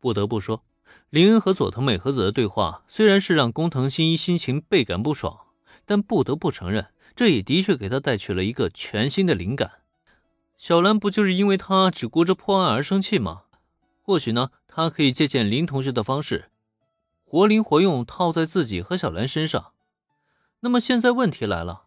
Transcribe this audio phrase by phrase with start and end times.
[0.00, 0.64] 不得不说，
[1.10, 5.38] 林恩和佐藤美和子的对话虽然是让工藤新一心情倍感不爽，
[5.84, 9.72] 但不得不承认，这也的确给他带去了一个全新的灵感。
[10.56, 13.42] 小兰不就是因为他只顾着破案而生气吗？
[14.02, 16.50] 或许呢，他可以借鉴林同学的方式，
[17.24, 19.72] 活灵活用套在自己和小兰身上。
[20.60, 21.84] 那么现在问题来了，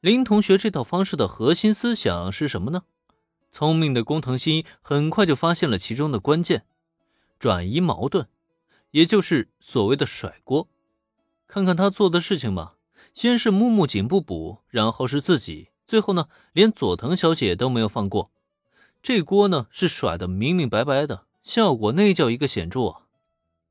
[0.00, 2.82] 林同学这套方式的核心思想是什么呢？
[3.50, 6.64] 聪明的工藤新一很快就发现了其中的关键：
[7.42, 8.28] 转移矛盾，
[8.92, 10.68] 也就是所谓的甩锅。
[11.48, 12.76] 看看他做的事情吧，
[13.12, 15.70] 先是木木警部补，然后是自己。
[15.84, 18.30] 最后呢，连佐藤小姐都没有放过，
[19.02, 23.06] 这锅呢是甩的明明白白的，效果那叫一个显著啊！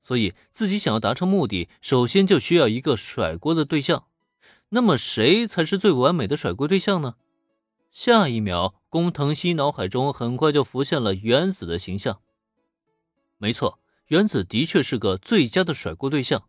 [0.03, 4.03] 所以自己想要达成目的，首先就需要一个甩锅的对象。
[4.71, 7.15] 那么谁才是最完美的甩锅对象呢？
[7.89, 12.19] 下一秒，工藤新脑海中很快就浮现了原子的形象。
[13.41, 16.43] 没错，原子的确是个最佳的甩锅对象，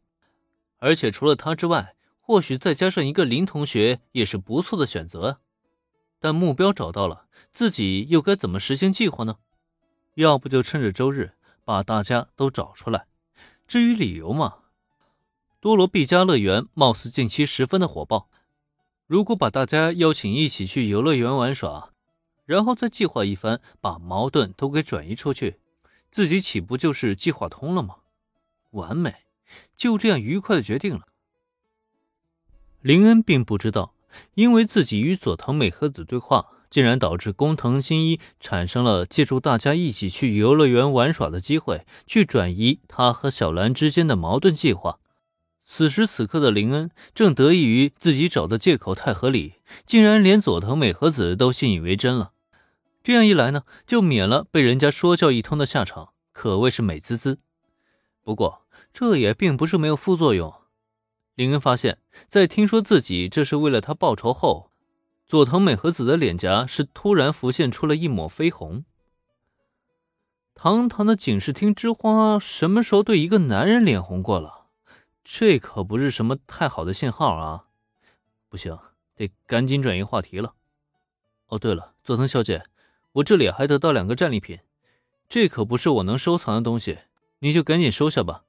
[0.76, 5.40] 而且除了他之外，或许再加上一个林同学也是不错的选择。
[6.20, 9.38] 但目标找到了，自己又该怎么实行计划呢？
[10.16, 11.32] 要不就趁着周日
[11.64, 13.06] 把大家都找出来。
[13.66, 14.56] 至于理由嘛，
[15.60, 18.28] 多罗毕加乐园貌似近期十分的火爆。
[19.06, 21.94] 如果把大家邀请一起去游乐园玩耍，
[22.44, 25.58] 然后再计划一番，把矛盾都给转移出去，
[26.12, 27.96] 自己岂不就是计划通了吗？
[28.70, 29.12] 完美，
[29.76, 31.08] 就这样愉快的决定了。
[32.82, 33.94] 林恩并不知道。
[34.34, 44.98] 因为自己与佐藤美和子对话，竟然导致工藤新一产生了借助大家一起去游乐园玩耍的机会，去转移他和小兰之间的矛盾计划。
[45.64, 49.54] 此时此刻的林恩正得益于自己找的借口太合理，
[49.86, 52.31] 竟然连佐藤美和子都信以为真了。
[53.02, 57.40] 这样一来呢，就免了被人家说教一通的下场，可谓是美滋滋。
[58.22, 60.54] 不过这也并不是没有副作用。
[61.34, 64.70] 林恩发现，在听说自己这是为了他报仇后，
[65.26, 68.84] 佐藤美和子的脸颊是突然浮现出了一抹绯红。
[70.54, 74.66] 堂堂的警视厅之花，什么时候对一个男人脸红过了？
[75.24, 77.64] 这可不是什么太好的信号啊！
[78.48, 78.78] 不行，
[79.16, 80.54] 得赶紧转移话题了。
[81.46, 82.62] 哦，对了，佐藤小姐，
[83.14, 84.58] 我这里还得到两个战利品，
[85.28, 86.98] 这可不是我能收藏的东西，
[87.40, 88.44] 你就赶紧收下吧。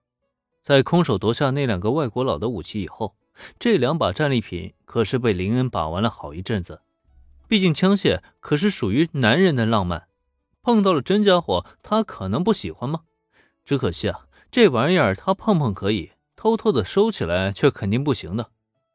[0.62, 3.16] 在空手夺下那两个外国佬的武器以后，
[3.60, 6.82] 这两把战利品可是被林恩把玩了好一阵子。
[7.50, 10.08] 毕竟枪械可是属于男人的浪漫，
[10.62, 13.02] 碰到了真家伙，他可能不喜欢吗？
[13.66, 18.52] 只可惜啊，这玩意儿他碰碰可以，偷偷的收起来却肯定不行的。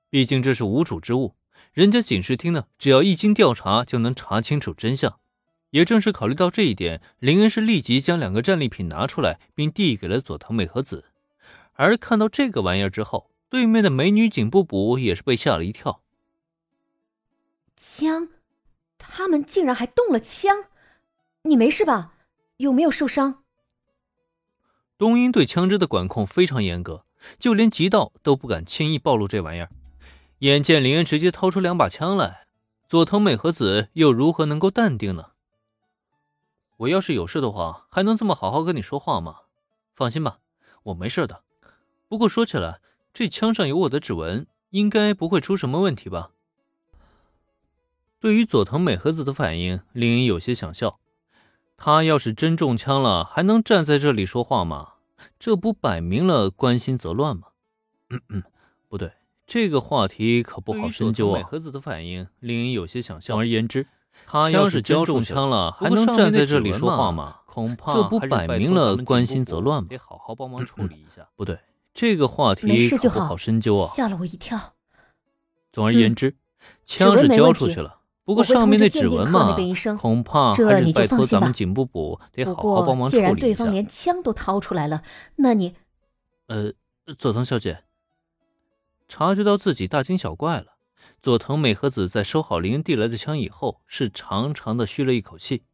[0.08, 1.34] 毕竟这是无主之物，
[1.74, 5.20] 人家警视厅呢，只要一经调查就能查清楚真相。
[5.70, 11.04] 也正是考虑到这一点，林恩是立即将两个战利品拿出来，并递给了佐藤美和子。
[11.74, 16.02] 而看到这个玩意儿之后，对面的美女警部补也是被吓了一跳。
[17.76, 18.28] 枪，
[18.98, 20.64] 他们竟然还动了枪！
[21.42, 22.14] 你没事吧？
[22.56, 23.44] 有没有受伤？
[24.98, 27.04] 东英对枪支的管控非常严格，
[27.38, 29.70] 就连极道都不敢轻易暴露这玩意儿。
[30.40, 32.46] 眼见林恩直接掏出两把枪来，
[32.88, 35.30] 佐藤美和子又如何能够淡定呢？
[36.78, 39.40] 我要是有事的话，还能这么好好跟你说话吗？
[39.94, 40.38] 放心吧，
[40.84, 41.42] 我没事的。
[42.06, 42.80] 不过说起来，
[43.12, 46.30] 这枪上有我的指纹，应该不会出什么问题吧？
[48.20, 51.00] 对于佐藤美和子的反应，林恩有些想笑。
[51.76, 54.94] 他要是真中枪了，还能站在这里说话吗？
[55.38, 57.48] 这不摆明了关心则乱吗？
[58.10, 58.42] 嗯嗯，
[58.88, 59.12] 不对，
[59.46, 61.38] 这个话题可不好深究啊。
[61.38, 63.34] 美和子的反应，林恩有些想笑。
[63.34, 63.86] 总而言之，
[64.26, 67.36] 他要是交中枪了，还能站在这里说话吗？
[67.46, 69.88] 恐怕这不摆明了关心则乱吗？
[69.88, 71.28] 得好好帮忙处理一下。
[71.36, 71.58] 不对。
[71.94, 73.88] 这个话题可不好深究啊！
[73.92, 74.74] 吓了我一跳。
[75.72, 76.36] 总而言之，
[76.84, 79.56] 枪是交出去了，不过上面那指纹嘛，
[79.98, 83.28] 恐怕还是拜托咱们警部补得好好帮忙处理一下。
[83.28, 85.02] 既然对方连枪都掏出来了，
[85.36, 85.74] 那你……
[86.46, 86.72] 呃，
[87.16, 87.82] 佐藤小姐，
[89.08, 90.66] 察觉到自己大惊小怪了，
[91.20, 95.64] 佐藤美和子在收好林恩递来的枪以后，是长长的吁了一口气。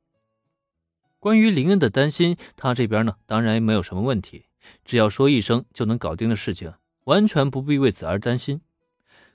[1.19, 4.46] 关于林恩的担心，他这边呢，当然没有什么问题。
[4.84, 6.72] 只要说一声就能搞定的事情，
[7.04, 8.62] 完全不必为此而担心。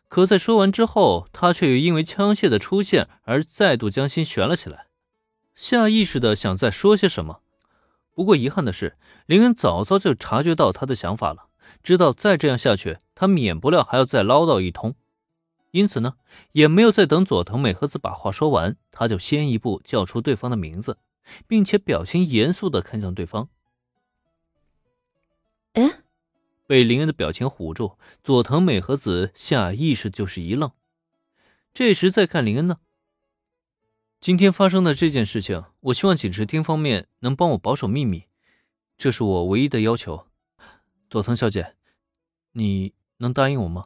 [0.07, 4.87] 可在说完之后，他却又因为枪械的出现而再度将心悬了起来，
[5.53, 7.41] 下意识的想再说些什么。
[8.15, 8.97] 不过遗憾的是，
[9.27, 11.49] 林恩早早就察觉到他的想法了，
[11.83, 14.95] 知道再这样下去，他免不了还要再唠叨一通。
[15.71, 16.16] 因此呢，
[16.51, 20.98] 也没有再等佐藤美和子把话说完，他就先一步叫出对方的名字，
[21.48, 23.50] 并且表情严肃的看向对方。
[26.66, 30.71] 被林恩的表情唬住，佐藤美和子下意识就是一愣。
[31.74, 32.77] 这时再看林恩呢？
[34.19, 38.25] 今天发生的这件事情，我希望警视厅方面能帮我保守秘密，
[38.98, 40.27] 这是我唯一的要求。
[41.10, 41.75] 佐藤小姐，
[42.51, 43.86] 你能答应我吗？